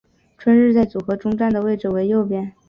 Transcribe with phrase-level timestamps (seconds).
[0.35, 2.53] 春日在组合中站的位置为右边。